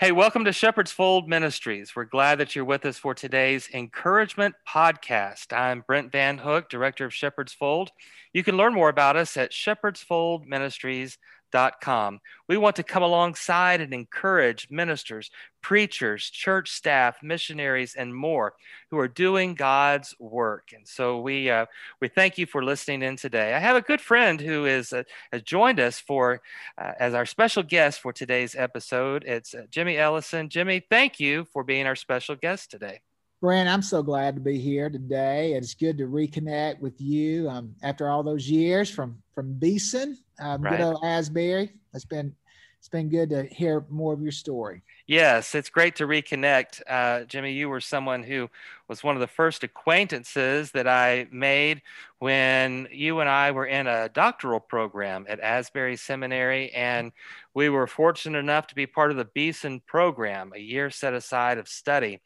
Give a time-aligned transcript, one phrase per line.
[0.00, 1.96] Hey, welcome to Shepherd's Fold Ministries.
[1.96, 5.52] We're glad that you're with us for today's encouragement podcast.
[5.52, 7.90] I'm Brent Van Hook, director of Shepherd's Fold.
[8.32, 11.18] You can learn more about us at shepherdsfoldministries.com
[11.52, 12.20] Com.
[12.48, 15.30] We want to come alongside and encourage ministers,
[15.62, 18.54] preachers, church staff, missionaries, and more
[18.90, 20.70] who are doing God's work.
[20.74, 21.66] And so we uh,
[22.00, 23.54] we thank you for listening in today.
[23.54, 26.40] I have a good friend who is uh, has joined us for
[26.76, 29.24] uh, as our special guest for today's episode.
[29.24, 30.48] It's uh, Jimmy Ellison.
[30.48, 33.00] Jimmy, thank you for being our special guest today.
[33.40, 35.52] Brent, I'm so glad to be here today.
[35.52, 40.62] It's good to reconnect with you um, after all those years from from Beeson, um,
[40.62, 40.76] right.
[40.76, 41.70] good old Asbury.
[41.94, 42.34] It's been
[42.78, 44.82] it's been good to hear more of your story.
[45.06, 46.80] Yes, it's great to reconnect.
[46.86, 48.48] Uh, Jimmy, you were someone who
[48.88, 51.82] was one of the first acquaintances that I made
[52.18, 56.70] when you and I were in a doctoral program at Asbury Seminary.
[56.72, 57.12] And
[57.52, 61.58] we were fortunate enough to be part of the Beeson program, a year set aside
[61.58, 62.20] of study.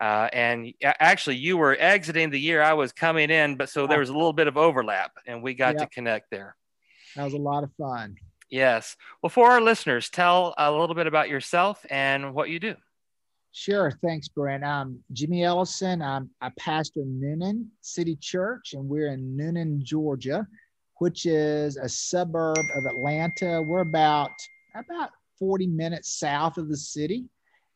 [0.00, 3.98] Uh, and actually, you were exiting the year I was coming in, but so there
[3.98, 5.82] was a little bit of overlap, and we got yep.
[5.82, 6.56] to connect there.
[7.16, 8.16] That was a lot of fun.
[8.50, 8.96] Yes.
[9.22, 12.74] Well, for our listeners, tell a little bit about yourself and what you do.
[13.52, 13.92] Sure.
[14.02, 14.64] Thanks, Brent.
[14.64, 16.02] I'm Jimmy Ellison.
[16.02, 20.46] I'm, a pastor in Newnan City Church, and we're in Newnan, Georgia,
[20.98, 23.62] which is a suburb of Atlanta.
[23.62, 24.30] We're about
[24.74, 27.24] about 40 minutes south of the city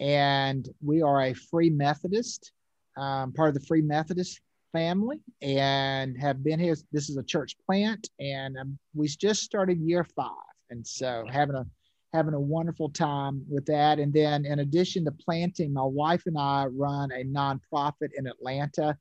[0.00, 2.52] and we are a Free Methodist,
[2.96, 4.40] um, part of the Free Methodist
[4.72, 6.74] family, and have been here.
[6.90, 10.32] This is a church plant, and um, we just started year five,
[10.70, 11.28] and so mm-hmm.
[11.28, 11.66] having a
[12.12, 13.98] having a wonderful time with that.
[13.98, 18.96] And then, in addition to planting, my wife and I run a nonprofit in Atlanta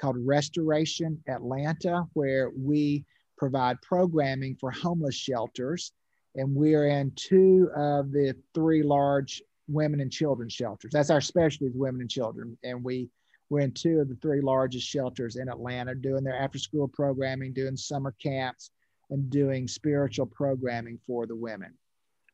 [0.00, 3.04] called Restoration Atlanta, where we
[3.36, 5.92] provide programming for homeless shelters.
[6.34, 10.92] And we're in two of the three large women and children shelters.
[10.92, 12.56] That's our specialty is women and children.
[12.64, 13.10] And we
[13.50, 17.52] we're in two of the three largest shelters in Atlanta, doing their after school programming,
[17.52, 18.70] doing summer camps,
[19.12, 21.74] and doing spiritual programming for the women.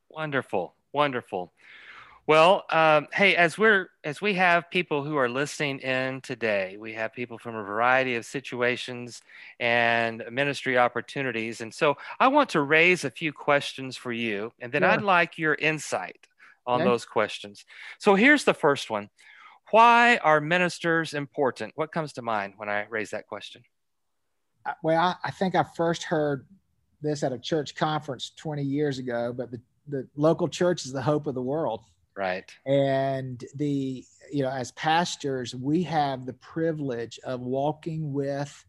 [0.08, 1.52] Wonderful, wonderful.
[2.28, 6.92] Well, um, hey, as we're as we have people who are listening in today, we
[6.92, 9.22] have people from a variety of situations
[9.58, 14.70] and ministry opportunities, and so I want to raise a few questions for you, and
[14.70, 16.28] then I'd like your insight
[16.66, 16.90] on okay.
[16.90, 17.64] those questions.
[17.98, 19.08] So here's the first one
[19.70, 21.72] Why are ministers important?
[21.76, 23.62] What comes to mind when I raise that question?
[24.66, 26.46] Uh, well, I, I think I first heard
[27.00, 31.02] this at a church conference 20 years ago, but the, the local church is the
[31.02, 31.84] hope of the world.
[32.16, 32.50] Right.
[32.66, 38.64] And the, you know, as pastors, we have the privilege of walking with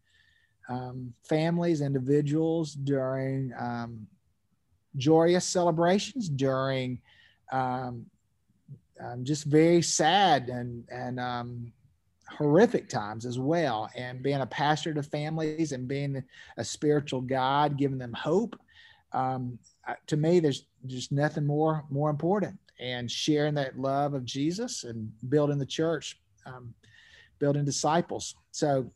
[0.68, 4.06] um, families, individuals during um,
[4.96, 7.00] joyous celebrations, during
[7.50, 8.06] um,
[9.00, 11.72] um, just very sad and and um,
[12.30, 13.90] horrific times as well.
[13.96, 16.22] And being a pastor to families and being
[16.56, 18.58] a spiritual guide, giving them hope.
[19.12, 19.58] Um,
[20.06, 22.58] to me, there's just nothing more more important.
[22.78, 26.72] And sharing that love of Jesus and building the church, um,
[27.38, 28.36] building disciples.
[28.52, 28.90] So,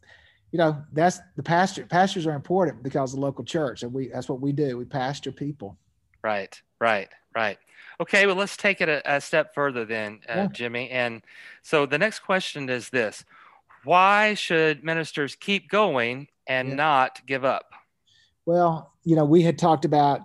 [0.53, 1.85] you know, that's the pastor.
[1.85, 4.79] Pastors are important because the local church, and we that's what we do.
[4.79, 5.77] We pastor people.
[6.23, 7.59] Right, right, right.
[8.01, 10.47] Okay, well, let's take it a, a step further then, uh, yeah.
[10.49, 10.91] Jimmy.
[10.91, 11.23] And
[11.63, 13.25] so the next question is this
[13.85, 16.75] Why should ministers keep going and yeah.
[16.75, 17.73] not give up?
[18.47, 20.23] Well, you know, we had talked about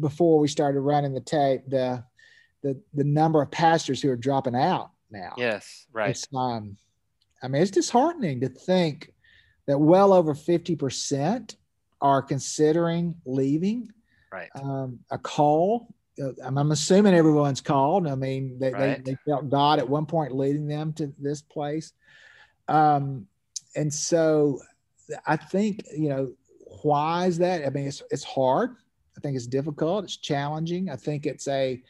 [0.00, 2.04] before we started running the tape the
[2.62, 5.32] the the number of pastors who are dropping out now.
[5.36, 6.10] Yes, right.
[6.10, 6.76] It's, um,
[7.42, 9.12] I mean, it's disheartening to think
[9.66, 11.56] that well over fifty percent
[12.00, 13.92] are considering leaving.
[14.32, 14.50] Right.
[14.54, 15.94] Um, a call
[16.42, 18.06] I'm assuming everyone's called.
[18.06, 19.04] I mean, they, right.
[19.04, 21.92] they, they, felt God at one point leading them to this place.
[22.68, 23.26] Um,
[23.74, 24.60] and so
[25.26, 26.32] I think, you know,
[26.82, 27.64] why is that?
[27.64, 28.76] I mean, it's, it's hard.
[29.16, 30.04] I think it's difficult.
[30.04, 30.90] It's challenging.
[30.90, 31.82] I think it's a,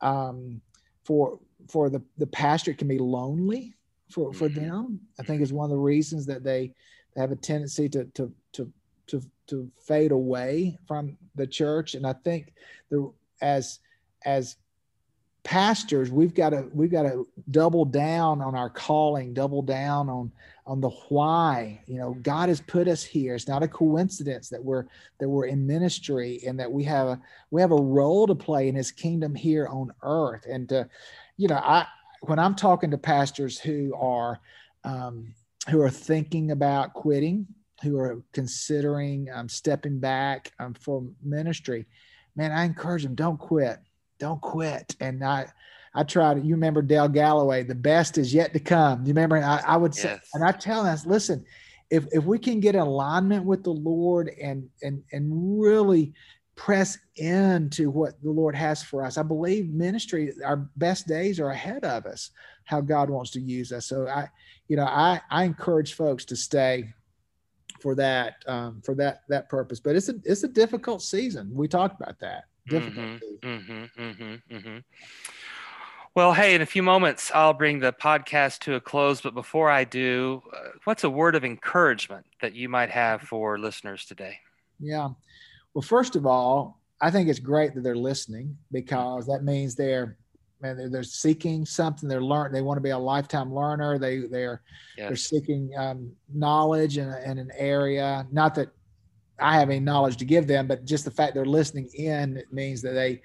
[0.00, 0.60] um,
[1.04, 3.74] for, for the, the pastor, it can be lonely
[4.10, 4.66] for, for mm-hmm.
[4.66, 5.00] them.
[5.18, 6.72] I think it's one of the reasons that they
[7.16, 8.72] have a tendency to, to, to,
[9.08, 11.94] to, to fade away from the church.
[11.94, 12.54] And I think
[12.90, 13.12] the,
[13.44, 13.78] as
[14.24, 14.56] as
[15.44, 20.32] pastors we've got to we've got to double down on our calling double down on
[20.66, 21.78] on the why.
[21.86, 23.34] You know god has put us here.
[23.34, 24.86] It's not a coincidence that we're
[25.20, 27.20] that we're in ministry and that we have a
[27.50, 30.46] we have a role to play in his kingdom here on earth.
[30.48, 30.88] And to,
[31.36, 31.86] you know i
[32.22, 34.40] when i'm talking to pastors who are
[34.84, 35.34] um,
[35.68, 37.46] who are thinking about quitting
[37.82, 41.84] who are considering um, stepping back um, for ministry
[42.36, 43.78] man, I encourage them, don't quit,
[44.18, 44.96] don't quit.
[45.00, 45.46] And I,
[45.94, 46.40] I try to.
[46.40, 47.62] You remember Dale Galloway?
[47.62, 49.02] The best is yet to come.
[49.02, 49.36] You remember?
[49.36, 50.28] I, I would say, yes.
[50.34, 51.44] and I tell them, listen,
[51.90, 56.12] if if we can get alignment with the Lord and and and really
[56.56, 61.50] press into what the Lord has for us, I believe ministry, our best days are
[61.50, 62.30] ahead of us.
[62.64, 63.86] How God wants to use us.
[63.86, 64.28] So I,
[64.66, 66.92] you know, I I encourage folks to stay
[67.80, 69.80] for that um, for that that purpose.
[69.80, 71.50] But it's a it's a difficult season.
[71.52, 72.44] We talked about that.
[72.66, 73.06] Difficult.
[73.06, 74.78] Mm-hmm, mm-hmm, mm-hmm, mm-hmm.
[76.14, 79.20] well, hey, in a few moments, I'll bring the podcast to a close.
[79.20, 83.58] But before I do, uh, what's a word of encouragement that you might have for
[83.58, 84.38] listeners today?
[84.80, 85.10] Yeah.
[85.74, 90.16] Well, first of all, I think it's great that they're listening because that means they're
[90.64, 92.08] man, they're, they're seeking something.
[92.08, 92.52] They're learn.
[92.52, 93.98] They want to be a lifetime learner.
[93.98, 94.62] They they're
[94.96, 95.08] yes.
[95.08, 98.26] they're seeking um, knowledge in, in an area.
[98.32, 98.70] Not that
[99.38, 102.80] I have any knowledge to give them, but just the fact they're listening in means
[102.82, 103.20] that they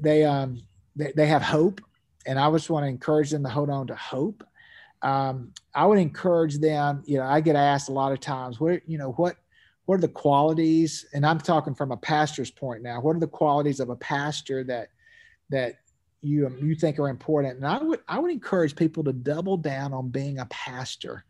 [0.00, 0.62] they um
[0.96, 1.80] they, they have hope,
[2.26, 4.42] and I just want to encourage them to hold on to hope.
[5.02, 7.02] Um, I would encourage them.
[7.06, 9.36] You know, I get asked a lot of times, what you know, what
[9.84, 11.04] what are the qualities?
[11.12, 13.00] And I'm talking from a pastor's point now.
[13.00, 14.88] What are the qualities of a pastor that
[15.50, 15.81] that
[16.22, 17.56] you um, you think are important.
[17.56, 21.24] And I would I would encourage people to double down on being a pastor.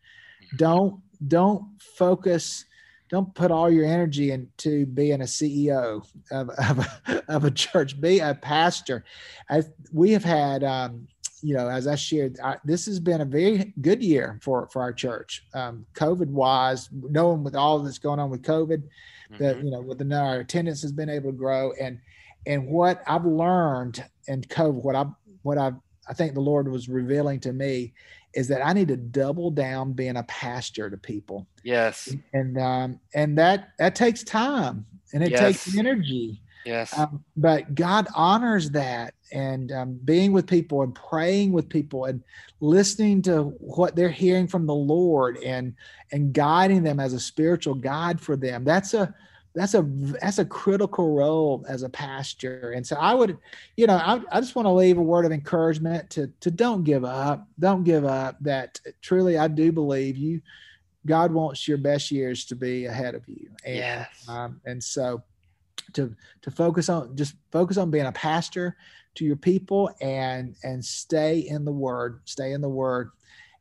[0.45, 0.57] Mm-hmm.
[0.59, 2.65] Don't don't focus
[3.13, 8.01] don't put all your energy into being a CEO of, of, a, of a church.
[8.01, 9.05] Be a pastor.
[9.51, 11.07] I, we have had, um,
[11.43, 14.81] you know, as I shared, I, this has been a very good year for for
[14.81, 15.45] our church.
[15.53, 19.37] Um, COVID wise, knowing with all that's going on with COVID, mm-hmm.
[19.43, 21.99] that you know, with the our attendance has been able to grow, and
[22.47, 25.07] and what I've learned in COVID, what I
[25.43, 25.73] what I
[26.09, 27.95] I think the Lord was revealing to me
[28.35, 31.47] is that I need to double down being a pastor to people.
[31.63, 32.15] Yes.
[32.33, 35.41] And um and that that takes time and it yes.
[35.41, 36.41] takes energy.
[36.65, 36.97] Yes.
[36.97, 42.23] Um, but God honors that and um, being with people and praying with people and
[42.61, 45.75] listening to what they're hearing from the Lord and
[46.13, 48.65] and guiding them as a spiritual guide for them.
[48.65, 49.13] That's a
[49.55, 49.83] that's a
[50.21, 52.73] that's a critical role as a pastor.
[52.75, 53.37] And so i would
[53.77, 56.85] you know i, I just want to leave a word of encouragement to to don't
[56.85, 60.41] give up don't give up that truly i do believe you
[61.07, 63.51] god wants your best years to be ahead of you.
[63.65, 64.09] And, yes.
[64.29, 65.23] Um, and so
[65.95, 68.77] to to focus on just focus on being a pastor
[69.15, 73.11] to your people and and stay in the word stay in the word.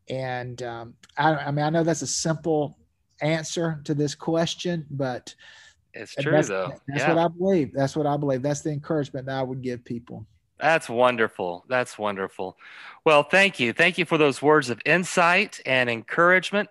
[0.09, 2.77] And um, I, I mean i know that's a simple
[3.21, 5.33] answer to this question but
[5.93, 6.73] it's true that's, though.
[6.88, 7.13] That's yeah.
[7.13, 7.73] what I believe.
[7.73, 8.41] That's what I believe.
[8.41, 10.25] That's the encouragement that I would give people.
[10.59, 11.65] That's wonderful.
[11.67, 12.55] That's wonderful.
[13.03, 13.73] Well, thank you.
[13.73, 16.69] Thank you for those words of insight and encouragement.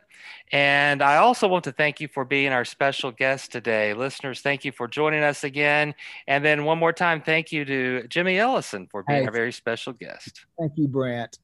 [0.52, 3.94] And I also want to thank you for being our special guest today.
[3.94, 5.94] Listeners, thank you for joining us again.
[6.26, 9.52] And then one more time, thank you to Jimmy Ellison for being hey, our very
[9.52, 10.44] special guest.
[10.58, 11.38] Thank you, Brent.